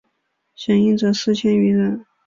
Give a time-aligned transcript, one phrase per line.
[0.55, 2.07] 响应者四千余人。